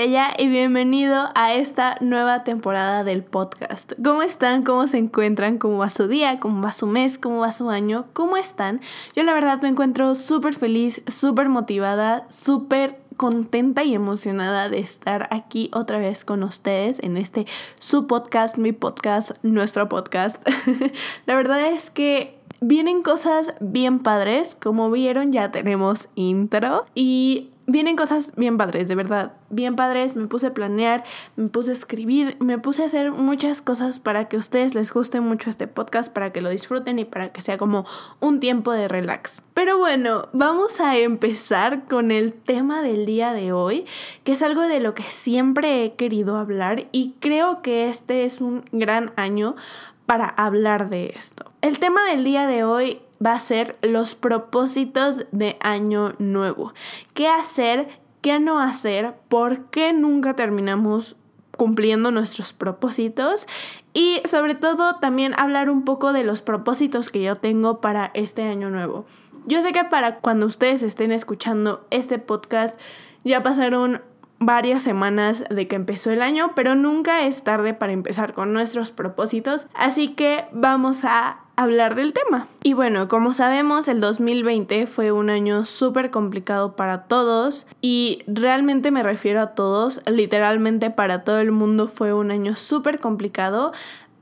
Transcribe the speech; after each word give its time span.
estrella 0.00 0.30
y 0.38 0.48
bienvenido 0.48 1.28
a 1.34 1.52
esta 1.52 1.98
nueva 2.00 2.42
temporada 2.42 3.04
del 3.04 3.22
podcast. 3.22 3.92
¿Cómo 4.02 4.22
están? 4.22 4.62
¿Cómo 4.62 4.86
se 4.86 4.96
encuentran? 4.96 5.58
¿Cómo 5.58 5.76
va 5.76 5.90
su 5.90 6.08
día? 6.08 6.40
¿Cómo 6.40 6.62
va 6.62 6.72
su 6.72 6.86
mes? 6.86 7.18
¿Cómo 7.18 7.40
va 7.40 7.50
su 7.50 7.68
año? 7.68 8.06
¿Cómo 8.14 8.38
están? 8.38 8.80
Yo 9.14 9.24
la 9.24 9.34
verdad 9.34 9.60
me 9.60 9.68
encuentro 9.68 10.14
súper 10.14 10.54
feliz, 10.54 11.02
súper 11.06 11.50
motivada, 11.50 12.24
súper 12.30 12.98
contenta 13.18 13.84
y 13.84 13.94
emocionada 13.94 14.70
de 14.70 14.78
estar 14.78 15.28
aquí 15.30 15.70
otra 15.74 15.98
vez 15.98 16.24
con 16.24 16.44
ustedes 16.44 16.98
en 17.00 17.18
este 17.18 17.46
su 17.78 18.06
podcast, 18.06 18.56
mi 18.56 18.72
podcast, 18.72 19.32
nuestro 19.42 19.90
podcast. 19.90 20.42
la 21.26 21.34
verdad 21.34 21.60
es 21.74 21.90
que 21.90 22.38
vienen 22.62 23.02
cosas 23.02 23.52
bien 23.60 23.98
padres. 23.98 24.56
Como 24.58 24.90
vieron, 24.90 25.30
ya 25.30 25.50
tenemos 25.50 26.08
intro. 26.14 26.86
Y 26.94 27.50
vienen 27.66 27.96
cosas 27.96 28.32
bien 28.36 28.56
padres, 28.56 28.88
de 28.88 28.94
verdad. 28.94 29.32
Bien 29.50 29.74
padres. 29.74 30.14
Me 30.14 30.28
puse 30.28 30.46
a 30.46 30.54
planear, 30.54 31.02
me 31.34 31.48
puse 31.48 31.70
a 31.70 31.74
escribir, 31.74 32.36
me 32.38 32.58
puse 32.58 32.82
a 32.82 32.86
hacer 32.86 33.10
muchas 33.10 33.60
cosas 33.60 33.98
para 33.98 34.28
que 34.28 34.36
a 34.36 34.38
ustedes 34.38 34.76
les 34.76 34.92
guste 34.92 35.20
mucho 35.20 35.50
este 35.50 35.66
podcast, 35.66 36.12
para 36.12 36.32
que 36.32 36.40
lo 36.40 36.50
disfruten 36.50 37.00
y 37.00 37.04
para 37.04 37.30
que 37.30 37.40
sea 37.40 37.58
como 37.58 37.84
un 38.20 38.38
tiempo 38.38 38.70
de 38.72 38.86
relax. 38.86 39.42
Pero 39.52 39.76
bueno, 39.76 40.28
vamos 40.32 40.80
a 40.80 40.96
empezar 40.96 41.84
con 41.88 42.12
el 42.12 42.32
tema 42.32 42.80
del 42.80 43.06
día 43.06 43.32
de 43.32 43.52
hoy, 43.52 43.86
que 44.22 44.32
es 44.32 44.42
algo 44.42 44.62
de 44.62 44.78
lo 44.78 44.94
que 44.94 45.02
siempre 45.02 45.84
he 45.84 45.94
querido 45.94 46.36
hablar 46.36 46.86
y 46.92 47.16
creo 47.18 47.60
que 47.60 47.88
este 47.88 48.24
es 48.24 48.40
un 48.40 48.64
gran 48.70 49.12
año 49.16 49.56
para 50.06 50.28
hablar 50.28 50.90
de 50.90 51.14
esto. 51.18 51.50
El 51.60 51.78
tema 51.78 52.04
del 52.06 52.22
día 52.24 52.46
de 52.46 52.64
hoy 52.64 53.00
va 53.24 53.34
a 53.34 53.38
ser 53.38 53.76
los 53.82 54.14
propósitos 54.14 55.26
de 55.30 55.56
año 55.60 56.14
nuevo. 56.18 56.72
¿Qué 57.14 57.28
hacer? 57.28 57.99
¿Qué 58.20 58.38
no 58.38 58.60
hacer? 58.60 59.14
¿Por 59.28 59.66
qué 59.66 59.92
nunca 59.92 60.34
terminamos 60.34 61.16
cumpliendo 61.56 62.10
nuestros 62.10 62.52
propósitos? 62.52 63.46
Y 63.92 64.20
sobre 64.24 64.54
todo 64.54 64.96
también 64.96 65.34
hablar 65.38 65.70
un 65.70 65.84
poco 65.84 66.12
de 66.12 66.24
los 66.24 66.42
propósitos 66.42 67.10
que 67.10 67.22
yo 67.22 67.36
tengo 67.36 67.80
para 67.80 68.10
este 68.14 68.42
año 68.42 68.70
nuevo. 68.70 69.06
Yo 69.46 69.62
sé 69.62 69.72
que 69.72 69.84
para 69.84 70.18
cuando 70.18 70.46
ustedes 70.46 70.82
estén 70.82 71.12
escuchando 71.12 71.86
este 71.90 72.18
podcast 72.18 72.78
ya 73.24 73.42
pasaron 73.42 74.02
varias 74.38 74.82
semanas 74.82 75.44
de 75.50 75.68
que 75.68 75.76
empezó 75.76 76.10
el 76.10 76.22
año, 76.22 76.52
pero 76.54 76.74
nunca 76.74 77.26
es 77.26 77.42
tarde 77.44 77.74
para 77.74 77.92
empezar 77.92 78.32
con 78.32 78.52
nuestros 78.52 78.90
propósitos, 78.90 79.68
así 79.74 80.14
que 80.14 80.46
vamos 80.50 81.04
a 81.04 81.40
hablar 81.60 81.94
del 81.94 82.12
tema. 82.12 82.48
Y 82.62 82.72
bueno, 82.72 83.08
como 83.08 83.34
sabemos, 83.34 83.88
el 83.88 84.00
2020 84.00 84.86
fue 84.86 85.12
un 85.12 85.30
año 85.30 85.64
súper 85.64 86.10
complicado 86.10 86.74
para 86.74 87.04
todos 87.04 87.66
y 87.80 88.22
realmente 88.26 88.90
me 88.90 89.02
refiero 89.02 89.40
a 89.40 89.54
todos, 89.54 90.02
literalmente 90.06 90.90
para 90.90 91.22
todo 91.22 91.38
el 91.38 91.52
mundo 91.52 91.88
fue 91.88 92.14
un 92.14 92.30
año 92.30 92.56
súper 92.56 92.98
complicado, 92.98 93.72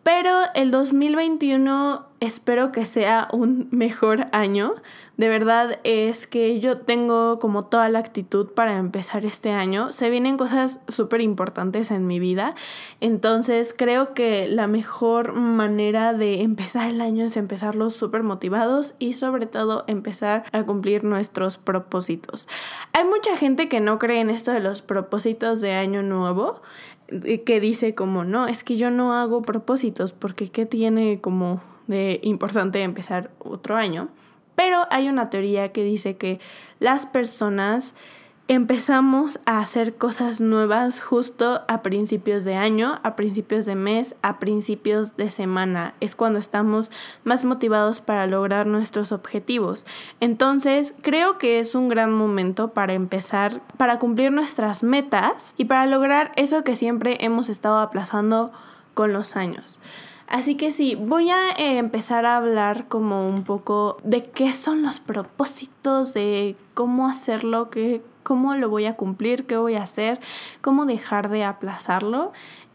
pero 0.03 0.33
el 0.55 0.71
2021 0.71 2.08
espero 2.21 2.73
que 2.73 2.85
sea 2.85 3.29
un 3.33 3.69
mejor 3.71 4.27
año. 4.33 4.75
De 5.17 5.29
verdad 5.29 5.81
es 5.85 6.27
que 6.27 6.61
yo 6.61 6.79
tengo 6.79 7.39
como 7.39 7.67
toda 7.67 7.89
la 7.89 7.99
actitud 7.99 8.49
para 8.49 8.77
empezar 8.79 9.25
este 9.25 9.51
año. 9.51 9.93
Se 9.93 10.11
vienen 10.11 10.37
cosas 10.37 10.81
súper 10.89 11.21
importantes 11.21 11.91
en 11.91 12.07
mi 12.07 12.21
vida. 12.21 12.55
Entonces 13.01 13.75
creo 13.77 14.15
que 14.15 14.47
la 14.49 14.67
mejor 14.67 15.33
manera 15.33 16.13
de 16.13 16.43
empezar 16.43 16.89
el 16.89 17.01
año 17.01 17.25
es 17.25 17.37
empezarlo 17.37 17.91
súper 17.91 18.23
motivados 18.23 18.95
y 18.99 19.15
sobre 19.15 19.47
todo 19.47 19.85
empezar 19.87 20.45
a 20.53 20.63
cumplir 20.65 21.05
nuestros 21.05 21.59
propósitos. 21.59 22.49
Hay 22.93 23.05
mucha 23.05 23.37
gente 23.37 23.69
que 23.69 23.81
no 23.81 23.99
cree 23.99 24.21
en 24.21 24.31
esto 24.31 24.53
de 24.53 24.61
los 24.61 24.83
propósitos 24.83 25.61
de 25.61 25.73
año 25.73 26.03
nuevo 26.03 26.63
que 27.47 27.59
dice 27.59 27.95
como, 27.95 28.25
no, 28.25 28.49
es 28.49 28.63
que 28.63 28.77
yo 28.77 28.91
no 28.91 29.15
hago 29.15 29.41
propósitos 29.41 30.13
porque 30.13 30.51
¿qué 30.51 30.67
tiene 30.67 31.21
como 31.23 31.63
de 31.89 32.21
importante 32.23 32.83
empezar 32.83 33.31
otro 33.41 33.75
año? 33.75 34.09
Pero 34.55 34.87
hay 34.91 35.09
una 35.09 35.31
teoría 35.31 35.73
que 35.73 35.83
dice 35.83 36.17
que 36.17 36.41
las 36.79 37.07
personas 37.07 37.95
empezamos 38.49 39.41
a 39.45 39.59
hacer 39.59 39.97
cosas 39.97 40.41
nuevas 40.41 41.01
justo 41.01 41.61
a 41.69 41.83
principios 41.83 42.45
de 42.45 42.55
año, 42.55 42.99
a 43.03 43.15
principios 43.15 43.67
de 43.67 43.75
mes, 43.75 44.17
a 44.23 44.39
principios 44.39 45.19
de 45.19 45.29
semana. 45.29 45.95
Es 46.01 46.17
cuando 46.17 46.39
estamos 46.39 46.91
más 47.25 47.45
motivados 47.45 48.01
para 48.01 48.27
lograr 48.27 48.67
nuestros 48.67 49.13
objetivos. 49.13 49.85
Entonces, 50.21 50.95
creo 51.03 51.37
que 51.37 51.61
es 51.61 51.75
un 51.75 51.91
gran 51.91 52.11
momento 52.11 52.73
para 52.73 52.95
empezar, 52.95 53.61
para 53.77 53.99
cumplir 53.99 54.33
nuestras 54.33 54.83
metas 54.83 55.53
y 55.59 55.67
para 55.67 55.85
lograr 55.85 56.33
eso 56.37 56.65
que 56.65 56.75
siempre 56.75 57.19
hemos 57.21 57.51
estado 57.51 57.79
aplazando 57.79 58.51
con 58.95 59.13
los 59.13 59.37
años. 59.37 59.79
Así 60.29 60.57
que 60.57 60.73
sí, 60.73 60.95
voy 60.95 61.31
a 61.31 61.53
eh, 61.53 61.79
empezar 61.79 62.27
a 62.27 62.37
hablar 62.37 62.87
como 62.89 63.27
un 63.27 63.45
poco 63.45 63.97
de 64.05 64.25
qué 64.25 64.53
son 64.53 64.83
los 64.83 65.01
propósitos, 65.01 66.13
de 66.13 66.55
cómo 66.75 67.09
hacerlo, 67.09 67.71
qué, 67.71 68.03
cómo 68.23 68.55
lo 68.55 68.69
voy 68.69 68.85
a 68.85 68.95
cumplir, 68.95 69.47
qué 69.47 69.57
voy 69.57 69.77
a 69.77 69.85
hacer, 69.85 70.21
cómo 70.61 70.85
dejar 70.85 71.31
de 71.31 71.45
aplazarlo. 71.45 72.33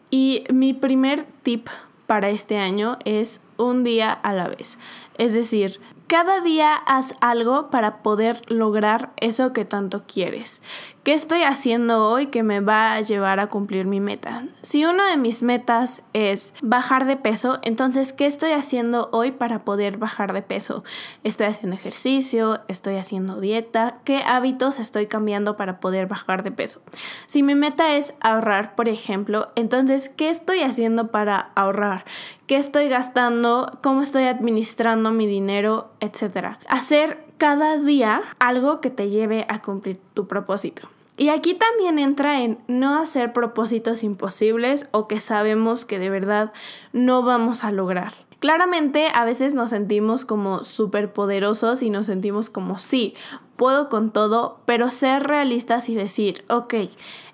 Y 0.09 0.45
mi 0.51 0.73
primer 0.73 1.25
tip 1.43 1.67
para 2.07 2.29
este 2.29 2.57
año 2.57 2.97
es 3.05 3.39
un 3.57 3.83
día 3.83 4.11
a 4.11 4.33
la 4.33 4.47
vez. 4.47 4.79
Es 5.19 5.33
decir, 5.33 5.79
cada 6.07 6.41
día 6.41 6.75
haz 6.75 7.15
algo 7.21 7.69
para 7.69 8.03
poder 8.03 8.41
lograr 8.51 9.13
eso 9.17 9.53
que 9.53 9.65
tanto 9.65 10.03
quieres. 10.05 10.61
¿Qué 11.03 11.13
estoy 11.13 11.43
haciendo 11.43 12.07
hoy 12.07 12.27
que 12.27 12.43
me 12.43 12.61
va 12.61 12.93
a 12.93 13.01
llevar 13.01 13.41
a 13.41 13.47
cumplir 13.47 13.85
mi 13.85 13.99
meta? 13.99 14.45
Si 14.61 14.85
uno 14.85 15.05
de 15.05 15.17
mis 15.17 15.43
metas 15.43 16.01
es 16.13 16.55
bajar 16.61 17.05
de 17.05 17.17
peso, 17.17 17.59
entonces, 17.61 18.13
¿qué 18.13 18.25
estoy 18.25 18.51
haciendo 18.51 19.09
hoy 19.11 19.31
para 19.31 19.65
poder 19.65 19.97
bajar 19.97 20.31
de 20.31 20.41
peso? 20.41 20.85
¿Estoy 21.25 21.47
haciendo 21.47 21.75
ejercicio? 21.75 22.61
¿Estoy 22.69 22.95
haciendo 22.95 23.41
dieta? 23.41 23.97
¿Qué 24.05 24.23
hábitos 24.25 24.79
estoy 24.79 25.07
cambiando 25.07 25.57
para 25.57 25.81
poder 25.81 26.07
bajar 26.07 26.41
de 26.41 26.51
peso? 26.51 26.81
Si 27.27 27.43
mi 27.43 27.55
meta 27.55 27.97
es 27.97 28.13
ahorrar, 28.21 28.75
por 28.75 28.87
ejemplo, 28.87 29.47
entonces, 29.55 30.07
¿qué 30.07 30.29
estoy 30.29 30.61
haciendo 30.61 31.11
para 31.11 31.51
ahorrar? 31.55 32.05
¿Qué 32.47 32.55
estoy 32.55 32.87
gastando? 32.87 33.79
¿Cómo 33.81 34.01
estoy 34.01 34.23
administrando 34.23 35.11
mi 35.11 35.27
dinero? 35.27 35.92
Etcétera. 36.03 36.59
Hacer 36.67 37.23
cada 37.37 37.77
día 37.77 38.21
algo 38.39 38.81
que 38.81 38.89
te 38.89 39.09
lleve 39.09 39.45
a 39.49 39.61
cumplir 39.61 39.99
tu 40.13 40.27
propósito. 40.27 40.89
Y 41.15 41.29
aquí 41.29 41.53
también 41.53 41.99
entra 41.99 42.41
en 42.41 42.59
no 42.67 42.97
hacer 42.97 43.33
propósitos 43.33 44.03
imposibles 44.03 44.87
o 44.91 45.07
que 45.07 45.19
sabemos 45.19 45.85
que 45.85 45.99
de 45.99 46.09
verdad 46.09 46.51
no 46.91 47.23
vamos 47.23 47.63
a 47.63 47.71
lograr. 47.71 48.13
Claramente 48.39 49.07
a 49.13 49.23
veces 49.23 49.53
nos 49.53 49.69
sentimos 49.69 50.25
como 50.25 50.63
súper 50.63 51.13
poderosos 51.13 51.81
y 51.81 51.89
nos 51.89 52.07
sentimos 52.07 52.49
como 52.49 52.79
sí, 52.79 53.13
puedo 53.55 53.87
con 53.87 54.11
todo, 54.11 54.59
pero 54.65 54.89
ser 54.89 55.23
realistas 55.23 55.87
y 55.87 55.95
decir, 55.95 56.43
ok, 56.49 56.73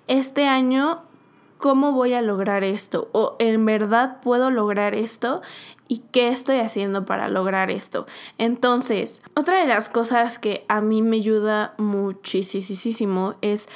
este 0.06 0.46
año 0.46 1.02
¿cómo 1.60 1.92
voy 1.92 2.14
a 2.14 2.22
lograr 2.22 2.64
esto? 2.64 3.08
¿O 3.12 3.36
en 3.38 3.64
verdad 3.64 4.20
puedo 4.22 4.50
lograr 4.50 4.94
esto? 4.94 5.42
¿Y 5.90 6.04
qué 6.12 6.28
estoy 6.28 6.58
haciendo 6.58 7.04
para 7.04 7.26
lograr 7.26 7.68
esto? 7.68 8.06
Entonces, 8.38 9.22
otra 9.34 9.58
de 9.58 9.66
las 9.66 9.88
cosas 9.88 10.38
que 10.38 10.64
a 10.68 10.80
mí 10.80 11.02
me 11.02 11.16
ayuda 11.16 11.74
muchísimo 11.78 13.34
es 13.40 13.68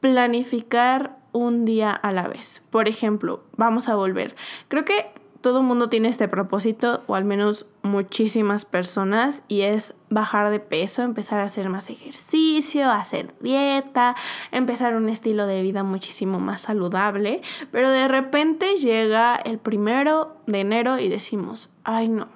planificar 0.00 1.16
un 1.30 1.64
día 1.64 1.92
a 1.92 2.10
la 2.10 2.26
vez. 2.26 2.62
Por 2.70 2.88
ejemplo, 2.88 3.44
vamos 3.56 3.88
a 3.88 3.94
volver. 3.94 4.34
Creo 4.66 4.84
que 4.84 5.12
todo 5.42 5.62
mundo 5.62 5.88
tiene 5.88 6.08
este 6.08 6.28
propósito, 6.28 7.02
o 7.06 7.14
al 7.14 7.24
menos 7.24 7.66
muchísimas 7.82 8.64
personas, 8.64 9.42
y 9.48 9.62
es 9.62 9.94
bajar 10.08 10.50
de 10.50 10.60
peso, 10.60 11.02
empezar 11.02 11.40
a 11.40 11.44
hacer 11.44 11.68
más 11.68 11.90
ejercicio, 11.90 12.90
hacer 12.90 13.34
dieta, 13.40 14.14
empezar 14.52 14.94
un 14.94 15.08
estilo 15.08 15.46
de 15.46 15.62
vida 15.62 15.82
muchísimo 15.82 16.40
más 16.40 16.62
saludable. 16.62 17.42
Pero 17.70 17.90
de 17.90 18.08
repente 18.08 18.76
llega 18.76 19.34
el 19.34 19.58
primero 19.58 20.36
de 20.46 20.60
enero 20.60 20.98
y 20.98 21.08
decimos, 21.08 21.74
ay 21.84 22.08
no, 22.08 22.28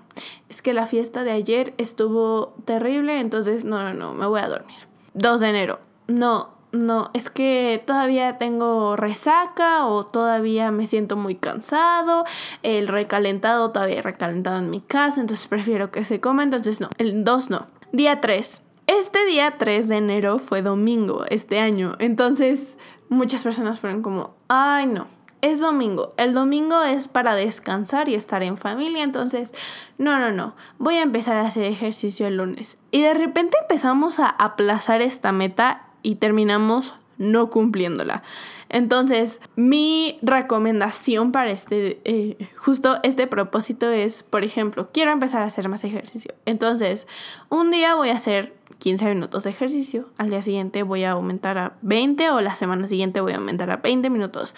es 0.49 0.61
que 0.61 0.75
la 0.75 0.87
fiesta 0.87 1.25
de 1.25 1.31
ayer 1.31 1.75
estuvo 1.79 2.55
terrible, 2.65 3.21
entonces 3.21 3.65
no, 3.65 3.83
no, 3.85 3.95
no, 3.95 4.15
me 4.15 4.27
voy 4.27 4.41
a 4.41 4.49
dormir. 4.49 4.79
2 5.15 5.41
de 5.41 5.49
enero, 5.49 5.81
no, 6.09 6.56
no, 6.79 7.11
es 7.15 7.31
que 7.31 7.83
todavía 7.87 8.39
tengo 8.39 8.97
resaca 8.97 9.87
o 9.87 10.07
todavía 10.07 10.71
me 10.71 10.87
siento 10.87 11.17
muy 11.17 11.35
cansado, 11.35 12.25
el 12.63 12.89
recalentado 12.89 13.71
todavía 13.71 14.03
recalentado 14.03 14.59
en 14.59 14.71
mi 14.71 14.81
casa, 14.81 15.21
entonces 15.21 15.47
prefiero 15.47 15.91
que 15.91 16.05
se 16.05 16.21
coma, 16.21 16.43
entonces 16.43 16.81
no, 16.81 16.91
el 16.99 17.25
2 17.25 17.51
no. 17.51 17.67
Día 17.93 18.21
3. 18.21 18.63
Este 18.87 19.25
día 19.27 19.57
3 19.59 19.89
de 19.89 19.97
enero 19.97 20.39
fue 20.39 20.63
domingo 20.63 21.25
este 21.29 21.59
año, 21.59 21.97
entonces 21.99 22.79
muchas 23.09 23.43
personas 23.43 23.81
fueron 23.81 24.03
como, 24.03 24.35
ay 24.49 24.87
no, 24.87 25.07
es 25.43 25.61
domingo. 25.61 26.15
El 26.17 26.35
domingo 26.35 26.83
es 26.83 27.09
para 27.09 27.35
descansar 27.35 28.09
y 28.09 28.15
estar 28.15 28.43
en 28.43 28.57
familia. 28.57 29.05
Entonces, 29.05 29.55
no, 29.99 30.19
no, 30.19 30.33
no. 30.33 30.57
Voy 30.79 30.97
a 30.97 31.03
empezar 31.03 31.37
a 31.37 31.47
hacer 31.47 31.65
ejercicio 31.65 32.27
el 32.27 32.39
lunes. 32.39 32.79
Y 32.91 33.03
de 33.03 33.15
repente 33.15 33.57
empezamos 33.61 34.19
a 34.19 34.29
aplazar 34.29 35.03
esta 35.03 35.33
meta 35.33 35.86
y 36.07 36.15
terminamos 36.15 36.95
no 37.19 37.51
cumpliéndola. 37.51 38.23
Entonces, 38.69 39.41
mi 39.57 40.21
recomendación 40.23 41.33
para 41.33 41.51
este, 41.51 42.01
eh, 42.05 42.49
justo 42.57 42.99
este 43.03 43.27
propósito 43.27 43.91
es, 43.91 44.23
por 44.23 44.45
ejemplo, 44.45 44.91
quiero 44.93 45.11
empezar 45.11 45.43
a 45.43 45.47
hacer 45.47 45.69
más 45.69 45.83
ejercicio. 45.83 46.33
Entonces, 46.45 47.09
un 47.49 47.73
día 47.73 47.97
voy 47.97 48.11
a 48.11 48.15
hacer 48.15 48.55
15 48.79 49.07
minutos 49.07 49.45
de 49.45 49.51
ejercicio, 49.51 50.07
al 50.17 50.31
día 50.31 50.43
siguiente 50.43 50.85
voy 50.85 51.03
a 51.03 51.13
aumentar 51.13 51.59
a 51.59 51.77
20 51.83 52.31
o 52.31 52.41
la 52.41 52.55
semana 52.55 52.87
siguiente 52.87 53.21
voy 53.21 53.33
a 53.33 53.39
aumentar 53.39 53.69
a 53.71 53.79
20 53.79 54.09
minutos. 54.09 54.55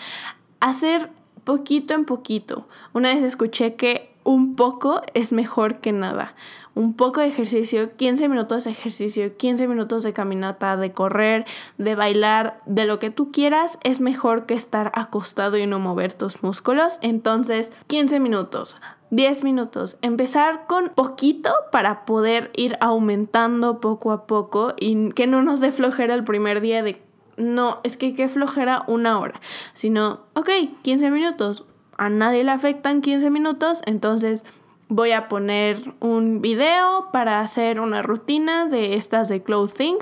Hacer 0.60 1.10
poquito 1.44 1.94
en 1.94 2.04
poquito. 2.04 2.68
Una 2.92 3.14
vez 3.14 3.22
escuché 3.22 3.74
que 3.74 4.12
un 4.24 4.54
poco 4.54 5.00
es 5.14 5.32
mejor 5.32 5.80
que 5.80 5.92
nada. 5.92 6.34
Un 6.78 6.94
poco 6.94 7.20
de 7.20 7.26
ejercicio, 7.26 7.96
15 7.96 8.28
minutos 8.28 8.62
de 8.62 8.70
ejercicio, 8.70 9.36
15 9.36 9.66
minutos 9.66 10.04
de 10.04 10.12
caminata, 10.12 10.76
de 10.76 10.92
correr, 10.92 11.44
de 11.76 11.96
bailar, 11.96 12.62
de 12.66 12.84
lo 12.84 13.00
que 13.00 13.10
tú 13.10 13.32
quieras, 13.32 13.80
es 13.82 14.00
mejor 14.00 14.46
que 14.46 14.54
estar 14.54 14.92
acostado 14.94 15.56
y 15.56 15.66
no 15.66 15.80
mover 15.80 16.12
tus 16.12 16.44
músculos. 16.44 17.00
Entonces, 17.02 17.72
15 17.88 18.20
minutos. 18.20 18.76
10 19.10 19.42
minutos. 19.42 19.98
Empezar 20.02 20.68
con 20.68 20.90
poquito 20.90 21.52
para 21.72 22.04
poder 22.04 22.52
ir 22.54 22.76
aumentando 22.80 23.80
poco 23.80 24.12
a 24.12 24.28
poco 24.28 24.74
y 24.78 25.08
que 25.14 25.26
no 25.26 25.42
nos 25.42 25.58
dé 25.58 25.72
flojera 25.72 26.14
el 26.14 26.22
primer 26.22 26.60
día 26.60 26.84
de 26.84 27.02
no, 27.36 27.80
es 27.82 27.96
que 27.96 28.14
qué 28.14 28.28
flojera 28.28 28.84
una 28.86 29.18
hora, 29.18 29.40
sino, 29.74 30.20
ok, 30.34 30.48
15 30.82 31.10
minutos, 31.10 31.64
a 31.96 32.08
nadie 32.08 32.44
le 32.44 32.52
afectan 32.52 33.00
15 33.00 33.30
minutos, 33.30 33.82
entonces 33.84 34.44
voy 34.88 35.12
a 35.12 35.28
poner 35.28 35.94
un 36.00 36.40
video 36.40 37.10
para 37.12 37.40
hacer 37.40 37.80
una 37.80 38.02
rutina 38.02 38.66
de 38.66 38.94
estas 38.94 39.28
de 39.28 39.42
clothing 39.42 39.96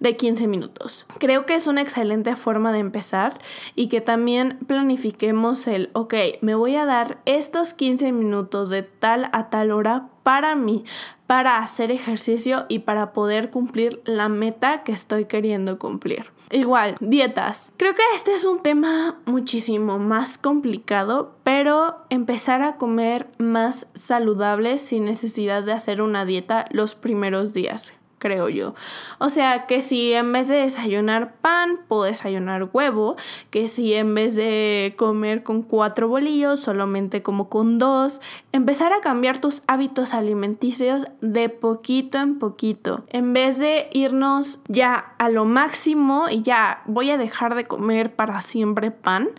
de 0.00 0.16
15 0.16 0.48
minutos. 0.48 1.06
Creo 1.18 1.46
que 1.46 1.54
es 1.54 1.66
una 1.66 1.80
excelente 1.80 2.34
forma 2.36 2.72
de 2.72 2.80
empezar 2.80 3.34
y 3.74 3.88
que 3.88 4.00
también 4.00 4.58
planifiquemos 4.66 5.66
el, 5.66 5.90
ok, 5.92 6.14
me 6.40 6.54
voy 6.54 6.76
a 6.76 6.84
dar 6.84 7.18
estos 7.24 7.74
15 7.74 8.12
minutos 8.12 8.68
de 8.68 8.82
tal 8.82 9.28
a 9.32 9.48
tal 9.48 9.70
hora 9.70 10.08
para 10.22 10.54
mí, 10.54 10.84
para 11.32 11.60
hacer 11.60 11.90
ejercicio 11.90 12.66
y 12.68 12.80
para 12.80 13.14
poder 13.14 13.48
cumplir 13.48 14.02
la 14.04 14.28
meta 14.28 14.82
que 14.82 14.92
estoy 14.92 15.24
queriendo 15.24 15.78
cumplir. 15.78 16.26
Igual, 16.50 16.94
dietas. 17.00 17.72
Creo 17.78 17.94
que 17.94 18.02
este 18.14 18.34
es 18.34 18.44
un 18.44 18.60
tema 18.60 19.18
muchísimo 19.24 19.98
más 19.98 20.36
complicado, 20.36 21.34
pero 21.42 22.04
empezar 22.10 22.60
a 22.60 22.76
comer 22.76 23.28
más 23.38 23.86
saludable 23.94 24.76
sin 24.76 25.06
necesidad 25.06 25.62
de 25.62 25.72
hacer 25.72 26.02
una 26.02 26.26
dieta 26.26 26.66
los 26.70 26.94
primeros 26.94 27.54
días 27.54 27.94
creo 28.22 28.48
yo. 28.48 28.76
O 29.18 29.30
sea, 29.30 29.66
que 29.66 29.82
si 29.82 30.12
en 30.12 30.32
vez 30.32 30.46
de 30.46 30.54
desayunar 30.54 31.34
pan, 31.40 31.80
puedo 31.88 32.04
desayunar 32.04 32.68
huevo, 32.72 33.16
que 33.50 33.66
si 33.66 33.94
en 33.94 34.14
vez 34.14 34.36
de 34.36 34.94
comer 34.96 35.42
con 35.42 35.62
cuatro 35.62 36.06
bolillos, 36.06 36.60
solamente 36.60 37.24
como 37.24 37.48
con 37.48 37.80
dos, 37.80 38.20
empezar 38.52 38.92
a 38.92 39.00
cambiar 39.00 39.38
tus 39.38 39.64
hábitos 39.66 40.14
alimenticios 40.14 41.06
de 41.20 41.48
poquito 41.48 42.18
en 42.18 42.38
poquito. 42.38 43.02
En 43.08 43.32
vez 43.32 43.58
de 43.58 43.88
irnos 43.92 44.60
ya 44.68 45.14
a 45.18 45.28
lo 45.28 45.44
máximo 45.44 46.28
y 46.30 46.42
ya 46.42 46.82
voy 46.86 47.10
a 47.10 47.18
dejar 47.18 47.56
de 47.56 47.64
comer 47.64 48.14
para 48.14 48.40
siempre 48.40 48.92
pan, 48.92 49.30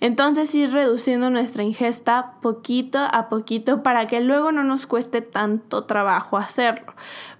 entonces 0.00 0.54
ir 0.54 0.72
reduciendo 0.72 1.30
nuestra 1.30 1.62
ingesta 1.62 2.34
poquito 2.42 2.98
a 2.98 3.30
poquito 3.30 3.82
para 3.82 4.06
que 4.06 4.20
luego 4.20 4.52
no 4.52 4.62
nos 4.62 4.86
cueste 4.86 5.22
tanto 5.22 5.84
trabajo 5.84 6.36
hacerlo 6.36 6.92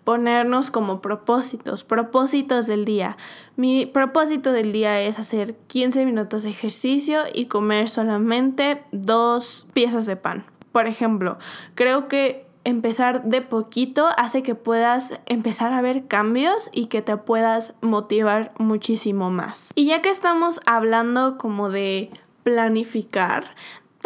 ponernos 0.07 0.71
como 0.71 1.03
propósitos, 1.03 1.83
propósitos 1.83 2.69
del 2.69 2.85
día. 2.85 3.17
Mi 3.57 3.87
propósito 3.87 4.53
del 4.53 4.73
día 4.73 5.01
es 5.01 5.19
hacer 5.19 5.57
15 5.67 6.07
minutos 6.07 6.45
de 6.45 6.51
ejercicio 6.51 7.23
y 7.35 7.47
comer 7.47 7.89
solamente 7.89 8.85
dos 8.93 9.67
piezas 9.73 10.07
de 10.07 10.15
pan. 10.15 10.45
Por 10.71 10.87
ejemplo, 10.87 11.39
creo 11.75 12.07
que 12.07 12.47
empezar 12.63 13.25
de 13.25 13.43
poquito 13.43 14.07
hace 14.17 14.45
que 14.45 14.55
puedas 14.55 15.19
empezar 15.27 15.73
a 15.73 15.81
ver 15.81 16.07
cambios 16.07 16.71
y 16.73 16.87
que 16.87 17.03
te 17.03 17.17
puedas 17.17 17.75
motivar 17.81 18.53
muchísimo 18.59 19.31
más. 19.31 19.73
Y 19.75 19.87
ya 19.87 20.03
que 20.03 20.11
estamos 20.11 20.61
hablando 20.67 21.37
como 21.37 21.69
de 21.69 22.11
planificar, 22.45 23.57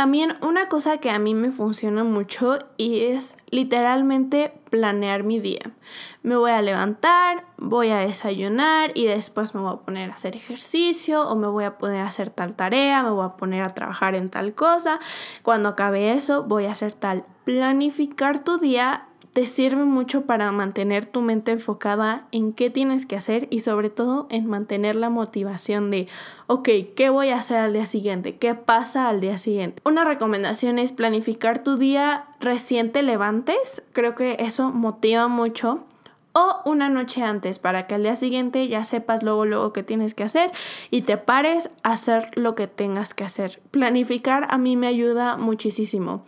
también 0.01 0.39
una 0.41 0.71
cosa 0.71 0.97
que 0.97 1.11
a 1.11 1.19
mí 1.19 1.35
me 1.35 1.51
funciona 1.51 2.05
mucho 2.05 2.59
y 2.79 3.01
es 3.01 3.37
literalmente 3.51 4.51
planear 4.71 5.25
mi 5.25 5.41
día. 5.41 5.75
Me 6.23 6.37
voy 6.37 6.53
a 6.53 6.63
levantar, 6.63 7.45
voy 7.59 7.91
a 7.91 7.99
desayunar 7.99 8.93
y 8.95 9.05
después 9.05 9.55
me 9.55 9.61
voy 9.61 9.75
a 9.75 9.81
poner 9.85 10.11
a 10.11 10.15
hacer 10.15 10.37
ejercicio 10.37 11.29
o 11.29 11.37
me 11.37 11.49
voy 11.49 11.65
a 11.65 11.77
poner 11.77 12.01
a 12.01 12.07
hacer 12.07 12.31
tal 12.31 12.55
tarea, 12.55 13.03
me 13.03 13.11
voy 13.11 13.27
a 13.27 13.37
poner 13.37 13.63
a 13.63 13.75
trabajar 13.75 14.15
en 14.15 14.31
tal 14.31 14.55
cosa. 14.55 15.01
Cuando 15.43 15.69
acabe 15.69 16.15
eso, 16.15 16.45
voy 16.45 16.65
a 16.65 16.71
hacer 16.71 16.95
tal. 16.95 17.27
Planificar 17.45 18.43
tu 18.43 18.57
día 18.57 19.10
te 19.33 19.47
sirve 19.47 19.85
mucho 19.85 20.23
para 20.23 20.51
mantener 20.51 21.07
tu 21.07 21.21
mente 21.21 21.53
enfocada 21.53 22.27
en 22.33 22.53
qué 22.53 22.71
tienes 22.71 23.07
que 23.07 23.17
hacer 23.17 23.47
y 23.51 23.61
sobre 23.61 23.91
todo 23.91 24.27
en 24.31 24.47
mantener 24.47 24.97
la 24.97 25.09
motivación 25.09 25.91
de, 25.91 26.09
ok, 26.49 26.69
¿qué 26.97 27.11
voy 27.11 27.29
a 27.29 27.37
hacer 27.37 27.59
al 27.59 27.73
día 27.73 27.87
siguiente? 27.87 28.37
¿Qué 28.37 28.55
pasa 28.55 29.09
al 29.09 29.21
día 29.21 29.39
siguiente? 29.39 29.81
Una 29.85 30.05
recomendación 30.05 30.79
es 30.79 30.93
planificar 30.93 31.63
tu 31.63 31.77
día 31.77 32.27
recién 32.41 32.91
te 32.91 33.03
levantes, 33.03 33.83
creo 33.93 34.15
que 34.15 34.37
eso 34.41 34.71
motiva 34.71 35.29
mucho 35.29 35.85
o 36.33 36.61
una 36.65 36.89
noche 36.89 37.23
antes 37.23 37.59
para 37.59 37.87
que 37.87 37.95
al 37.95 38.03
día 38.03 38.15
siguiente 38.15 38.69
ya 38.69 38.85
sepas 38.85 39.23
luego 39.23 39.45
luego 39.45 39.73
qué 39.73 39.83
tienes 39.83 40.15
que 40.15 40.23
hacer 40.25 40.51
y 40.91 41.03
te 41.03 41.17
pares 41.17 41.71
a 41.83 41.93
hacer 41.93 42.31
lo 42.37 42.55
que 42.55 42.67
tengas 42.67 43.15
que 43.15 43.25
hacer. 43.25 43.61
Planificar 43.71 44.47
a 44.51 44.59
mí 44.59 44.77
me 44.77 44.87
ayuda 44.87 45.37
muchísimo. 45.37 46.25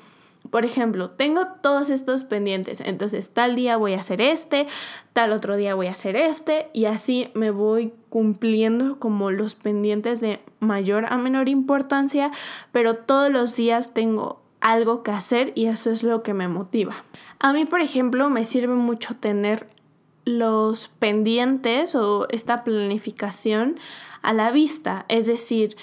Por 0.53 0.67
ejemplo, 0.67 1.09
tengo 1.09 1.47
todos 1.63 1.89
estos 1.89 2.25
pendientes, 2.25 2.83
entonces 2.83 3.31
tal 3.31 3.57
día 3.57 3.79
voy 3.79 3.95
a 3.95 4.01
hacer 4.01 4.21
este, 4.21 4.67
tal 5.15 5.33
otro 5.33 5.57
día 5.57 5.75
voy 5.75 5.87
a 5.87 5.93
hacer 5.93 6.15
este 6.15 6.69
y 6.75 6.85
así 6.85 7.31
me 7.33 7.51
voy 7.51 7.95
cumpliendo 8.11 8.99
como 8.99 9.31
los 9.31 9.55
pendientes 9.55 10.21
de 10.21 10.41
mayor 10.61 11.07
a 11.09 11.17
menor 11.17 11.49
importancia, 11.49 12.33
pero 12.71 12.97
todos 12.97 13.33
los 13.33 13.57
días 13.57 13.95
tengo 13.95 14.43
algo 14.61 15.03
que 15.03 15.13
hacer 15.13 15.53
y 15.55 15.69
eso 15.69 15.91
es 15.91 16.03
lo 16.03 16.23
que 16.23 16.35
me 16.35 16.49
motiva. 16.49 16.97
A 17.39 17.55
mí, 17.55 17.65
por 17.65 17.81
ejemplo, 17.81 18.29
me 18.29 18.45
sirve 18.45 18.75
mucho 18.75 19.17
tener 19.17 19.67
los 20.27 20.89
pendientes 20.99 21.95
o 21.95 22.27
esta 22.29 22.63
planificación 22.63 23.79
a 24.21 24.35
la 24.35 24.51
vista, 24.51 25.07
es 25.09 25.27
decir, 25.27 25.79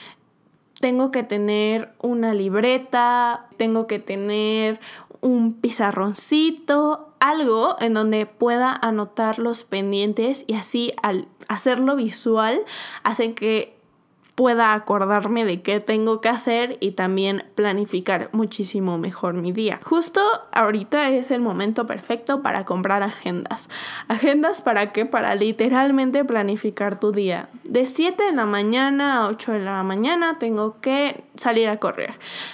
tengo 0.79 1.11
que 1.11 1.23
tener 1.23 1.93
una 2.01 2.33
libreta, 2.33 3.47
tengo 3.57 3.87
que 3.87 3.99
tener 3.99 4.79
un 5.21 5.53
pizarroncito, 5.53 7.13
algo 7.19 7.75
en 7.79 7.93
donde 7.93 8.25
pueda 8.25 8.73
anotar 8.73 9.39
los 9.39 9.63
pendientes 9.63 10.45
y 10.47 10.53
así 10.55 10.93
al 11.03 11.27
hacerlo 11.47 11.95
visual 11.95 12.61
hacen 13.03 13.35
que 13.35 13.78
pueda 14.39 14.71
acordarme 14.73 15.43
de 15.43 15.61
qué 15.61 15.81
tengo 15.81 16.21
que 16.21 16.29
hacer 16.29 16.77
y 16.79 16.91
también 16.91 17.43
planificar 17.55 18.29
muchísimo 18.31 18.97
mejor 18.97 19.33
mi 19.33 19.51
día. 19.51 19.81
Justo 19.83 20.21
ahorita 20.53 21.09
es 21.09 21.29
el 21.31 21.41
momento 21.41 21.85
perfecto 21.85 22.41
para 22.41 22.63
comprar 22.63 23.03
agendas. 23.03 23.67
¿Agendas 24.07 24.61
para 24.61 24.93
qué? 24.93 25.05
Para 25.05 25.35
literalmente 25.35 26.23
planificar 26.23 27.01
tu 27.01 27.11
día. 27.11 27.49
De 27.65 27.85
7 27.85 28.23
de 28.23 28.31
la 28.31 28.45
mañana 28.45 29.17
a 29.17 29.27
8 29.27 29.51
de 29.51 29.59
la 29.59 29.83
mañana 29.83 30.39
tengo 30.39 30.79
que 30.79 31.21
salir 31.35 31.67
a 31.67 31.75
correr. 31.75 32.13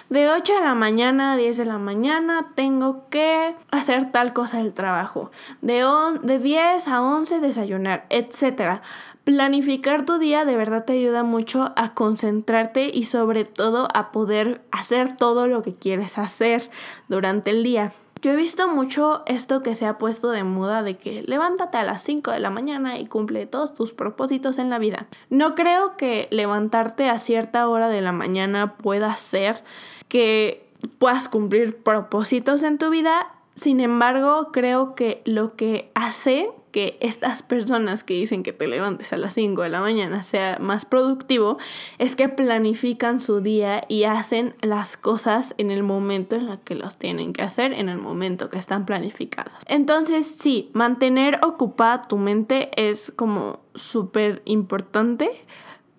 De 0.10 0.28
8 0.28 0.56
de 0.56 0.62
la 0.62 0.74
mañana 0.74 1.34
a 1.34 1.38
10 1.38 1.56
de 1.56 1.66
la 1.66 1.78
mañana 1.78 2.48
tengo 2.56 3.08
que 3.12 3.54
hacer 3.70 4.12
tal 4.12 4.34
cosa 4.34 4.58
del 4.58 4.74
trabajo. 4.74 5.30
De, 5.62 5.86
de 6.24 6.40
10 6.40 6.88
a 6.88 7.04
11 7.04 7.42
desayunar, 7.42 8.08
etc. 8.10 8.82
Planificar 9.26 10.06
tu 10.06 10.20
día 10.20 10.46
de 10.46 10.56
verdad 10.56 10.86
te 10.86 10.94
ayuda 10.94 11.24
mucho 11.24 11.74
a 11.76 11.96
concentrarte 11.96 12.92
y 12.94 13.06
sobre 13.06 13.44
todo 13.44 13.88
a 13.96 14.12
poder 14.12 14.62
hacer 14.72 15.18
todo 15.18 15.48
lo 15.48 15.64
que 15.64 15.74
quieres 15.74 16.20
hacer 16.20 16.70
durante 17.08 17.50
el 17.50 17.64
día. 17.64 17.92
Yo 18.22 18.34
he 18.34 18.36
visto 18.36 18.68
mucho 18.68 19.24
esto 19.26 19.64
que 19.64 19.74
se 19.74 19.88
ha 19.88 19.98
puesto 19.98 20.30
de 20.30 20.44
moda 20.44 20.84
de 20.84 20.98
que 20.98 21.24
levántate 21.24 21.80
a 21.80 21.84
las 21.84 22.04
5 22.04 22.32
de 22.32 22.40
la 22.40 22.52
mañana 22.52 23.00
y 23.00 23.08
cumple 23.08 23.48
todos 23.48 23.74
tus 23.74 23.94
propósitos 23.94 24.60
en 24.60 24.70
la 24.70 24.78
vida. 24.78 25.08
No 25.32 25.56
creo 25.56 25.98
que 25.98 26.28
levantarte 26.30 27.10
a 27.10 27.18
cierta 27.18 27.68
hora 27.68 27.90
de 27.90 28.02
la 28.02 28.12
mañana 28.12 28.78
pueda 28.78 29.18
ser 29.18 29.64
que 30.08 30.68
puedas 31.00 31.30
cumplir 31.30 31.78
propósitos 31.78 32.62
en 32.62 32.78
tu 32.78 32.92
vida. 32.92 33.35
Sin 33.56 33.80
embargo, 33.80 34.52
creo 34.52 34.96
que 34.96 35.22
lo 35.26 35.56
que 35.56 35.90
hace 35.96 36.52
que 36.76 36.98
estas 37.00 37.42
personas 37.42 38.04
que 38.04 38.16
dicen 38.16 38.44
que 38.44 38.52
te 38.52 38.68
levantes 38.68 39.14
a 39.14 39.18
las 39.18 39.34
5 39.36 39.62
de 39.62 39.70
la 39.70 39.80
mañana 39.80 40.24
sea 40.24 40.58
más 40.60 40.84
productivo, 40.84 41.58
es 42.00 42.18
que 42.18 42.28
planifican 42.28 43.22
su 43.22 43.40
día 43.40 43.86
y 43.88 44.04
hacen 44.04 44.56
las 44.60 44.98
cosas 44.98 45.56
en 45.58 45.72
el 45.72 45.84
momento 45.84 46.36
en 46.36 46.50
el 46.50 46.60
que 46.60 46.76
los 46.76 46.98
tienen 46.98 47.32
que 47.32 47.44
hacer, 47.44 47.72
en 47.72 47.88
el 47.88 47.98
momento 47.98 48.50
que 48.50 48.58
están 48.58 48.86
planificadas. 48.86 49.54
Entonces, 49.68 50.26
sí, 50.30 50.70
mantener 50.74 51.40
ocupada 51.46 52.10
tu 52.10 52.18
mente 52.18 52.72
es 52.76 53.14
como 53.16 53.62
súper 53.74 54.42
importante 54.44 55.32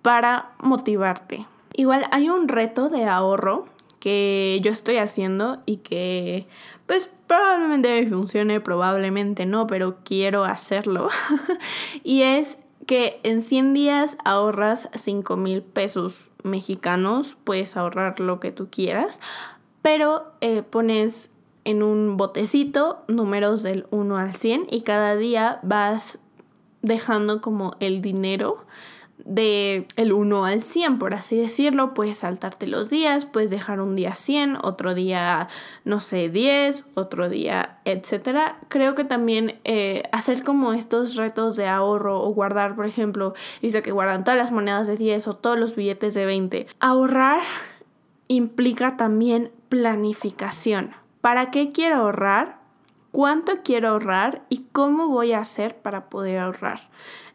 para 0.03 0.53
motivarte. 0.59 1.47
Igual 1.73 2.05
hay 2.11 2.29
un 2.29 2.49
reto 2.49 2.91
de 2.91 3.07
ahorro 3.07 3.65
que 4.07 4.61
yo 4.63 4.71
estoy 4.71 4.99
haciendo 4.99 5.65
y 5.67 5.79
que 5.79 6.47
pues 6.87 7.11
probablemente 7.27 8.07
funcione, 8.07 8.61
probablemente 8.61 9.47
no, 9.47 9.67
pero 9.67 9.97
quiero 10.05 10.45
hacerlo. 10.45 11.09
y 12.05 12.23
es 12.23 12.57
que 12.87 13.19
en 13.25 13.41
100 13.41 13.75
días 13.75 14.17
ahorras 14.25 14.89
5 14.95 15.37
mil 15.37 15.61
pesos 15.61 16.31
mexicanos, 16.45 17.37
puedes 17.43 17.77
ahorrar 17.77 18.21
lo 18.21 18.39
que 18.39 18.53
tú 18.53 18.69
quieras, 18.71 19.21
pero 19.83 20.31
eh, 20.41 20.63
pones 20.63 21.33
en 21.65 21.83
un 21.83 22.17
botecito 22.17 23.03
números 23.09 23.65
del 23.65 23.89
1 23.91 24.19
al 24.19 24.37
100 24.37 24.69
y 24.71 24.83
cada 24.83 25.17
día 25.17 25.59
vas 25.65 26.21
dejando 26.83 27.41
como 27.41 27.75
el 27.81 28.03
dinero 28.03 28.67
de 29.19 29.89
el 29.97 30.13
1 30.13 30.45
al 30.45 30.63
100, 30.63 30.99
por 30.99 31.15
así 31.15 31.37
decirlo, 31.37 31.95
puedes 31.95 32.19
saltarte 32.19 32.67
los 32.67 32.91
días, 32.91 33.27
puedes 33.27 33.51
dejar 33.51 33.81
un 33.81 33.97
día 33.97 34.15
100, 34.15 34.59
otro 34.63 34.95
día, 34.95 35.49
no 35.85 36.01
sé, 36.01 36.29
10, 36.29 36.85
otro 36.95 37.29
día, 37.29 37.79
etcétera. 37.85 38.59
Creo 38.69 38.95
que 38.95 39.05
también 39.05 39.59
eh, 39.65 40.03
hacer 40.13 40.43
como 40.45 40.73
estos 40.73 41.17
retos 41.17 41.57
de 41.57 41.67
ahorro 41.67 42.23
o 42.23 42.29
guardar, 42.35 42.77
por 42.77 42.87
ejemplo, 42.87 43.35
dice 43.63 43.83
que 43.83 43.93
guardan 43.93 44.25
todas 44.25 44.39
las 44.39 44.53
monedas 44.53 44.87
de 44.87 44.97
10 44.97 45.29
o 45.29 45.35
todos 45.35 45.59
los 45.59 45.77
billetes 45.77 46.15
de 46.15 46.27
20. 46.27 46.67
Ahorrar 46.79 47.41
implica 48.29 48.97
también 48.97 49.51
planificación. 49.69 50.93
¿Para 51.21 51.51
qué 51.51 51.73
quiero 51.73 51.97
ahorrar? 51.97 52.66
¿Cuánto 53.17 53.63
quiero 53.65 53.89
ahorrar? 53.89 54.43
¿Y 54.51 54.67
cómo 54.73 55.09
voy 55.09 55.33
a 55.33 55.39
hacer 55.39 55.75
para 55.75 56.11
poder 56.11 56.39
ahorrar? 56.39 56.81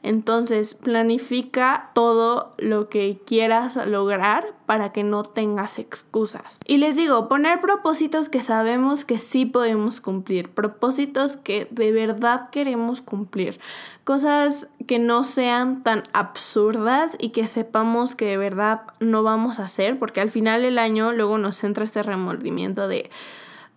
Entonces, 0.03 0.75
planifica 0.75 1.89
todo 1.95 2.53
lo 2.59 2.87
que 2.87 3.19
quieras 3.25 3.77
lograr 3.87 4.45
para 4.67 4.91
que 4.91 5.03
no 5.03 5.23
tengas 5.23 5.79
excusas. 5.79 6.59
Y 6.67 6.77
les 6.77 6.97
digo, 6.97 7.27
poner 7.27 7.61
propósitos 7.61 8.29
que 8.29 8.41
sabemos 8.41 9.05
que 9.05 9.17
sí 9.17 9.47
podemos 9.47 10.01
cumplir, 10.01 10.51
propósitos 10.51 11.35
que 11.35 11.67
de 11.71 11.91
verdad 11.91 12.51
queremos 12.51 13.01
cumplir, 13.01 13.59
cosas 14.03 14.67
que 14.85 14.99
no 14.99 15.23
sean 15.23 15.81
tan 15.81 16.03
absurdas 16.13 17.15
y 17.17 17.29
que 17.29 17.47
sepamos 17.47 18.13
que 18.13 18.25
de 18.25 18.37
verdad 18.37 18.81
no 18.99 19.23
vamos 19.23 19.59
a 19.59 19.63
hacer, 19.63 19.97
porque 19.97 20.21
al 20.21 20.29
final 20.29 20.61
del 20.61 20.77
año 20.77 21.11
luego 21.11 21.39
nos 21.39 21.63
entra 21.63 21.83
este 21.83 22.03
remordimiento 22.03 22.87
de 22.87 23.09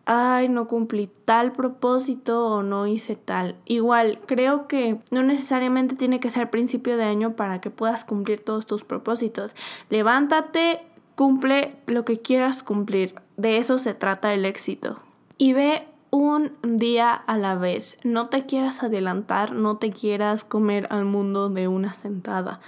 ay, 0.07 0.49
no 0.49 0.67
cumplí 0.67 1.11
tal 1.25 1.53
propósito 1.53 2.47
o 2.47 2.63
no 2.63 2.87
hice 2.87 3.17
tal. 3.17 3.57
Igual, 3.65 4.21
creo 4.27 4.67
que 4.69 4.99
no 5.11 5.23
necesariamente 5.23 5.97
tiene 5.97 6.21
que 6.21 6.31
ser 6.31 6.51
principio 6.51 6.97
de 6.97 7.05
año 7.05 7.37
para 7.37 7.61
que 7.61 7.71
puedas 7.71 8.05
cumplir 8.05 8.45
todos 8.45 8.67
tus 8.67 8.85
propósitos. 8.85 9.55
Levántate, 9.91 10.81
cumple 11.15 11.77
lo 11.87 12.05
que 12.05 12.19
quieras 12.19 12.63
cumplir. 12.63 13.15
De 13.37 13.57
eso 13.57 13.79
se 13.79 13.95
trata 13.95 14.35
el 14.35 14.45
éxito. 14.45 15.01
Y 15.39 15.53
ve 15.53 15.87
un 16.11 16.53
día 16.63 17.13
a 17.13 17.37
la 17.37 17.57
vez. 17.57 17.99
No 18.05 18.29
te 18.29 18.47
quieras 18.47 18.83
adelantar, 18.83 19.53
no 19.53 19.79
te 19.79 19.91
quieras 19.91 20.45
comer 20.45 20.87
al 20.91 21.05
mundo 21.05 21.49
de 21.49 21.67
una 21.67 21.93
sentada. 21.93 22.61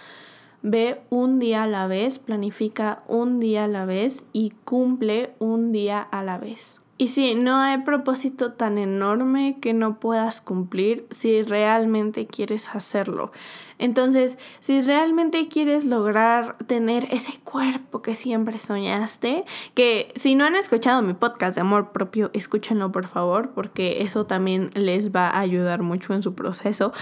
Ve 0.62 1.00
un 1.10 1.38
día 1.38 1.62
a 1.62 1.68
la 1.68 1.86
vez, 1.86 2.18
planifica 2.18 3.02
un 3.06 3.38
día 3.38 3.64
a 3.64 3.68
la 3.68 3.84
vez 3.84 4.24
y 4.32 4.50
cumple 4.64 5.34
un 5.38 5.70
día 5.70 6.00
a 6.00 6.24
la 6.24 6.38
vez. 6.38 6.80
Y 6.98 7.08
sí, 7.08 7.34
no 7.34 7.58
hay 7.58 7.78
propósito 7.78 8.52
tan 8.52 8.78
enorme 8.78 9.58
que 9.60 9.74
no 9.74 10.00
puedas 10.00 10.40
cumplir 10.40 11.06
si 11.10 11.42
realmente 11.42 12.26
quieres 12.26 12.70
hacerlo. 12.70 13.32
Entonces, 13.78 14.38
si 14.60 14.80
realmente 14.80 15.48
quieres 15.48 15.84
lograr 15.84 16.56
tener 16.66 17.08
ese 17.10 17.38
cuerpo 17.44 18.02
que 18.02 18.14
siempre 18.14 18.58
soñaste, 18.58 19.44
que 19.74 20.12
si 20.16 20.34
no 20.34 20.44
han 20.44 20.56
escuchado 20.56 21.02
mi 21.02 21.14
podcast 21.14 21.56
de 21.56 21.60
amor 21.60 21.92
propio, 21.92 22.30
escúchenlo 22.32 22.90
por 22.92 23.06
favor, 23.06 23.50
porque 23.50 24.02
eso 24.02 24.26
también 24.26 24.70
les 24.74 25.14
va 25.14 25.28
a 25.28 25.40
ayudar 25.40 25.82
mucho 25.82 26.14
en 26.14 26.22
su 26.22 26.34
proceso. 26.34 26.92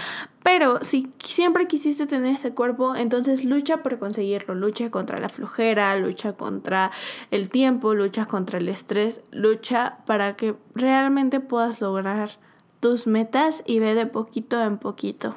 Pero 0.43 0.83
si 0.83 1.11
siempre 1.23 1.65
quisiste 1.65 2.05
tener 2.05 2.35
ese 2.35 2.53
cuerpo, 2.53 2.95
entonces 2.95 3.43
lucha 3.45 3.77
por 3.77 3.97
conseguirlo, 3.97 4.53
lucha 4.53 4.91
contra 4.91 5.19
la 5.19 5.29
flojera, 5.29 5.95
lucha 5.97 6.33
contra 6.33 6.91
el 7.31 7.49
tiempo, 7.49 7.95
lucha 7.95 8.27
contra 8.27 8.59
el 8.59 8.69
estrés, 8.69 9.21
lucha 9.31 9.99
para 10.05 10.35
que 10.35 10.55
realmente 10.75 11.39
puedas 11.39 11.81
lograr 11.81 12.29
tus 12.79 13.07
metas 13.07 13.63
y 13.65 13.79
ve 13.79 13.95
de 13.95 14.05
poquito 14.05 14.61
en 14.61 14.77
poquito. 14.77 15.33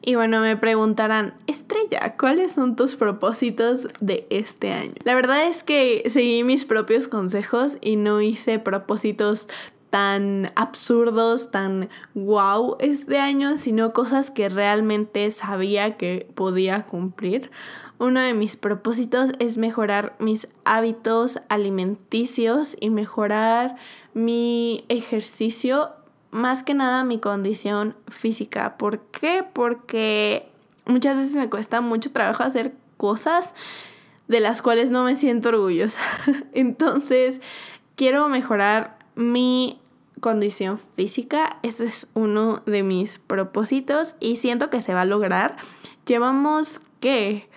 Y 0.00 0.14
bueno, 0.14 0.40
me 0.40 0.56
preguntarán, 0.56 1.34
Estrella, 1.46 2.16
¿cuáles 2.16 2.52
son 2.52 2.76
tus 2.76 2.96
propósitos 2.96 3.88
de 4.00 4.26
este 4.30 4.72
año? 4.72 4.94
La 5.04 5.14
verdad 5.14 5.46
es 5.46 5.62
que 5.62 6.04
seguí 6.08 6.44
mis 6.44 6.64
propios 6.64 7.08
consejos 7.08 7.78
y 7.80 7.96
no 7.96 8.20
hice 8.20 8.58
propósitos 8.58 9.48
tan 9.90 10.52
absurdos, 10.54 11.50
tan 11.50 11.88
wow 12.14 12.76
este 12.80 13.18
año, 13.18 13.56
sino 13.56 13.92
cosas 13.92 14.30
que 14.30 14.48
realmente 14.48 15.30
sabía 15.30 15.96
que 15.96 16.28
podía 16.34 16.86
cumplir. 16.86 17.50
Uno 17.98 18.20
de 18.20 18.32
mis 18.32 18.56
propósitos 18.56 19.32
es 19.40 19.58
mejorar 19.58 20.14
mis 20.20 20.46
hábitos 20.64 21.40
alimenticios 21.48 22.76
y 22.78 22.90
mejorar 22.90 23.76
mi 24.14 24.84
ejercicio 24.88 25.90
más 26.30 26.62
que 26.62 26.74
nada 26.74 27.04
mi 27.04 27.18
condición 27.18 27.96
física. 28.08 28.76
¿Por 28.76 29.00
qué? 29.06 29.44
Porque 29.52 30.48
muchas 30.86 31.16
veces 31.16 31.36
me 31.36 31.48
cuesta 31.48 31.80
mucho 31.80 32.12
trabajo 32.12 32.42
hacer 32.42 32.74
cosas 32.96 33.54
de 34.26 34.40
las 34.40 34.62
cuales 34.62 34.90
no 34.90 35.04
me 35.04 35.14
siento 35.14 35.48
orgullosa. 35.48 36.02
Entonces, 36.52 37.40
quiero 37.96 38.28
mejorar 38.28 38.98
mi 39.14 39.80
condición 40.20 40.78
física. 40.78 41.58
Este 41.62 41.84
es 41.84 42.08
uno 42.14 42.62
de 42.66 42.82
mis 42.82 43.18
propósitos 43.18 44.14
y 44.20 44.36
siento 44.36 44.70
que 44.70 44.80
se 44.80 44.94
va 44.94 45.02
a 45.02 45.06
lograr. 45.06 45.56
Llevamos, 46.06 46.80
¿qué? 47.00 47.48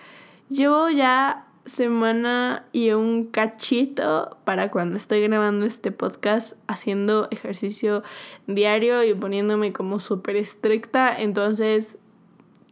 Llevo 0.48 0.88
ya 0.88 1.46
semana 1.64 2.64
y 2.72 2.90
un 2.90 3.26
cachito 3.26 4.36
para 4.44 4.70
cuando 4.70 4.96
estoy 4.96 5.22
grabando 5.22 5.66
este 5.66 5.92
podcast 5.92 6.54
haciendo 6.66 7.28
ejercicio 7.30 8.02
diario 8.46 9.04
y 9.04 9.14
poniéndome 9.14 9.72
como 9.72 10.00
súper 10.00 10.36
estricta. 10.36 11.16
Entonces 11.16 11.98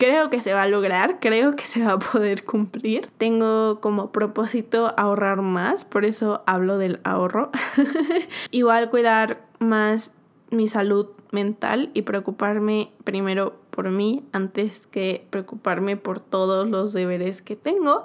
creo 0.00 0.30
que 0.30 0.40
se 0.40 0.54
va 0.54 0.62
a 0.62 0.68
lograr, 0.68 1.20
creo 1.20 1.54
que 1.56 1.66
se 1.66 1.84
va 1.84 1.92
a 1.92 1.98
poder 1.98 2.44
cumplir. 2.44 3.08
Tengo 3.18 3.80
como 3.80 4.10
propósito 4.10 4.94
ahorrar 4.96 5.42
más, 5.42 5.84
por 5.84 6.04
eso 6.04 6.42
hablo 6.46 6.78
del 6.78 7.00
ahorro. 7.04 7.50
Igual 8.50 8.90
cuidar 8.90 9.42
más 9.58 10.14
mi 10.50 10.68
salud 10.68 11.08
mental 11.32 11.90
y 11.94 12.02
preocuparme 12.02 12.90
primero 13.04 13.54
por 13.70 13.90
mí 13.90 14.24
antes 14.32 14.86
que 14.88 15.26
preocuparme 15.30 15.96
por 15.96 16.18
todos 16.18 16.68
los 16.68 16.92
deberes 16.92 17.42
que 17.42 17.54
tengo. 17.54 18.02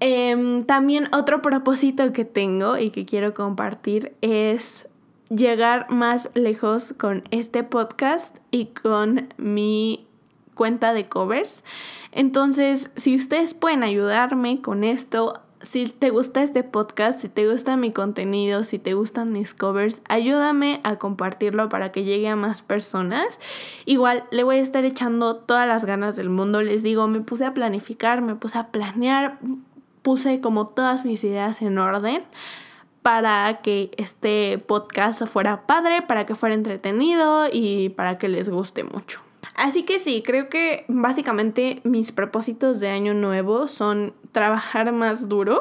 Em, 0.00 0.64
también 0.64 1.08
otro 1.12 1.42
propósito 1.42 2.12
que 2.12 2.24
tengo 2.24 2.78
y 2.78 2.90
que 2.90 3.04
quiero 3.04 3.34
compartir 3.34 4.14
es 4.20 4.88
llegar 5.28 5.90
más 5.90 6.30
lejos 6.34 6.94
con 6.96 7.24
este 7.30 7.64
podcast 7.64 8.38
y 8.50 8.66
con 8.66 9.28
mi 9.36 10.06
cuenta 10.54 10.92
de 10.92 11.08
covers. 11.08 11.64
Entonces, 12.12 12.90
si 12.96 13.16
ustedes 13.16 13.54
pueden 13.54 13.82
ayudarme 13.82 14.60
con 14.60 14.84
esto, 14.84 15.40
si 15.62 15.86
te 15.86 16.10
gusta 16.10 16.42
este 16.42 16.62
podcast, 16.62 17.20
si 17.20 17.28
te 17.28 17.50
gusta 17.50 17.76
mi 17.76 17.92
contenido, 17.92 18.64
si 18.64 18.78
te 18.78 18.94
gustan 18.94 19.32
mis 19.32 19.54
covers, 19.54 20.02
ayúdame 20.08 20.80
a 20.84 20.96
compartirlo 20.96 21.68
para 21.68 21.90
que 21.90 22.04
llegue 22.04 22.28
a 22.28 22.36
más 22.36 22.62
personas. 22.62 23.40
Igual 23.84 24.24
le 24.30 24.44
voy 24.44 24.56
a 24.56 24.60
estar 24.60 24.84
echando 24.84 25.36
todas 25.36 25.66
las 25.66 25.84
ganas 25.84 26.16
del 26.16 26.30
mundo. 26.30 26.62
Les 26.62 26.82
digo, 26.82 27.08
me 27.08 27.20
puse 27.20 27.44
a 27.44 27.54
planificar, 27.54 28.22
me 28.22 28.36
puse 28.36 28.58
a 28.58 28.68
planear 28.68 29.38
puse 30.08 30.40
como 30.40 30.64
todas 30.64 31.04
mis 31.04 31.22
ideas 31.22 31.60
en 31.60 31.76
orden 31.76 32.22
para 33.02 33.60
que 33.60 33.90
este 33.98 34.56
podcast 34.56 35.26
fuera 35.26 35.66
padre, 35.66 36.00
para 36.00 36.24
que 36.24 36.34
fuera 36.34 36.54
entretenido 36.54 37.46
y 37.52 37.90
para 37.90 38.16
que 38.16 38.28
les 38.28 38.48
guste 38.48 38.84
mucho. 38.84 39.20
Así 39.54 39.82
que 39.82 39.98
sí, 39.98 40.22
creo 40.24 40.48
que 40.48 40.86
básicamente 40.88 41.82
mis 41.84 42.10
propósitos 42.10 42.80
de 42.80 42.88
año 42.88 43.12
nuevo 43.12 43.68
son 43.68 44.14
trabajar 44.32 44.94
más 44.94 45.28
duro 45.28 45.60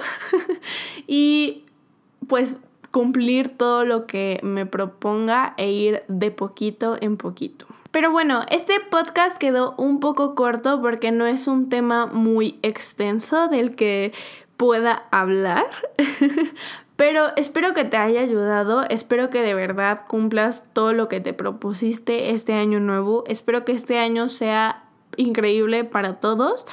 y 1.07 1.65
pues 2.25 2.57
cumplir 2.97 3.55
todo 3.55 3.85
lo 3.85 4.07
que 4.07 4.39
me 4.41 4.65
proponga 4.65 5.53
e 5.57 5.69
ir 5.69 6.01
de 6.07 6.31
poquito 6.31 6.97
en 6.99 7.15
poquito. 7.15 7.67
Pero 7.91 8.09
bueno, 8.09 8.41
este 8.49 8.79
podcast 8.79 9.37
quedó 9.37 9.75
un 9.77 9.99
poco 9.99 10.33
corto 10.33 10.81
porque 10.81 11.11
no 11.11 11.27
es 11.27 11.45
un 11.45 11.69
tema 11.69 12.07
muy 12.07 12.57
extenso 12.63 13.49
del 13.49 13.75
que 13.75 14.13
pueda 14.57 15.03
hablar. 15.11 15.67
Pero 16.95 17.27
espero 17.35 17.75
que 17.75 17.85
te 17.85 17.97
haya 17.97 18.21
ayudado, 18.21 18.83
espero 18.89 19.29
que 19.29 19.43
de 19.43 19.53
verdad 19.53 20.03
cumplas 20.07 20.63
todo 20.73 20.93
lo 20.93 21.07
que 21.07 21.19
te 21.19 21.33
propusiste 21.33 22.31
este 22.31 22.53
año 22.53 22.79
nuevo, 22.79 23.23
espero 23.27 23.63
que 23.63 23.73
este 23.73 23.99
año 23.99 24.27
sea 24.27 24.86
increíble 25.17 25.83
para 25.83 26.19
todos 26.19 26.67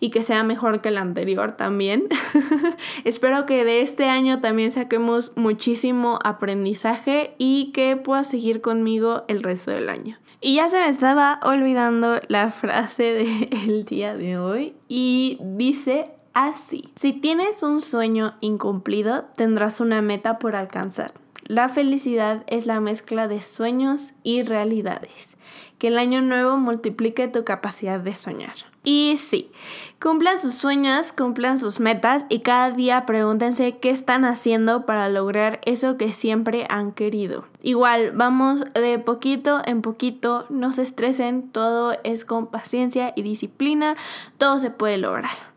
y 0.00 0.10
que 0.10 0.22
sea 0.22 0.42
mejor 0.42 0.80
que 0.80 0.88
el 0.88 0.98
anterior 0.98 1.52
también. 1.52 2.08
Espero 3.04 3.46
que 3.46 3.64
de 3.64 3.82
este 3.82 4.08
año 4.08 4.40
también 4.40 4.70
saquemos 4.70 5.32
muchísimo 5.36 6.18
aprendizaje 6.24 7.34
y 7.38 7.72
que 7.72 7.96
puedas 7.96 8.28
seguir 8.28 8.60
conmigo 8.60 9.24
el 9.28 9.42
resto 9.42 9.70
del 9.70 9.88
año. 9.88 10.18
Y 10.40 10.56
ya 10.56 10.68
se 10.68 10.78
me 10.78 10.88
estaba 10.88 11.38
olvidando 11.42 12.18
la 12.28 12.50
frase 12.50 13.02
del 13.02 13.84
día 13.88 14.16
de 14.16 14.38
hoy 14.38 14.74
y 14.88 15.38
dice 15.40 16.12
así. 16.32 16.92
Si 16.96 17.12
tienes 17.12 17.62
un 17.62 17.80
sueño 17.80 18.36
incumplido, 18.40 19.26
tendrás 19.36 19.80
una 19.80 20.00
meta 20.00 20.38
por 20.38 20.56
alcanzar. 20.56 21.12
La 21.44 21.68
felicidad 21.68 22.44
es 22.46 22.66
la 22.66 22.80
mezcla 22.80 23.28
de 23.28 23.42
sueños 23.42 24.12
y 24.22 24.42
realidades. 24.42 25.36
Que 25.80 25.88
el 25.88 25.98
año 25.98 26.22
nuevo 26.22 26.58
multiplique 26.58 27.26
tu 27.26 27.42
capacidad 27.42 27.98
de 27.98 28.14
soñar. 28.14 28.54
Y 28.84 29.16
sí, 29.16 29.50
cumplan 30.00 30.38
sus 30.38 30.54
sueños, 30.54 31.12
cumplan 31.12 31.58
sus 31.58 31.80
metas 31.80 32.26
y 32.28 32.40
cada 32.40 32.70
día 32.70 33.04
pregúntense 33.04 33.78
qué 33.78 33.90
están 33.90 34.24
haciendo 34.24 34.86
para 34.86 35.08
lograr 35.08 35.60
eso 35.64 35.96
que 35.96 36.12
siempre 36.12 36.66
han 36.70 36.92
querido. 36.92 37.46
Igual, 37.62 38.12
vamos 38.12 38.64
de 38.72 38.98
poquito 38.98 39.60
en 39.66 39.82
poquito, 39.82 40.46
no 40.50 40.72
se 40.72 40.82
estresen, 40.82 41.50
todo 41.50 41.96
es 42.04 42.24
con 42.24 42.46
paciencia 42.46 43.12
y 43.16 43.22
disciplina, 43.22 43.96
todo 44.38 44.58
se 44.58 44.70
puede 44.70 44.96
lograr. 44.96 45.50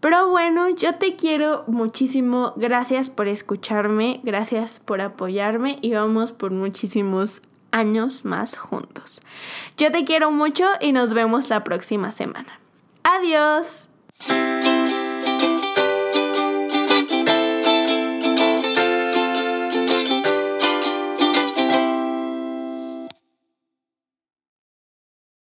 Pero 0.00 0.28
bueno, 0.30 0.68
yo 0.68 0.96
te 0.96 1.16
quiero 1.16 1.64
muchísimo. 1.66 2.54
Gracias 2.56 3.08
por 3.08 3.28
escucharme, 3.28 4.20
gracias 4.22 4.80
por 4.80 5.00
apoyarme 5.00 5.78
y 5.80 5.92
vamos 5.92 6.32
por 6.32 6.50
muchísimos 6.50 7.40
años 7.72 8.24
más 8.24 8.56
juntos. 8.56 9.20
Yo 9.76 9.90
te 9.90 10.04
quiero 10.04 10.30
mucho 10.30 10.64
y 10.80 10.92
nos 10.92 11.12
vemos 11.12 11.48
la 11.50 11.64
próxima 11.64 12.10
semana. 12.12 12.60
Adiós. 13.02 13.88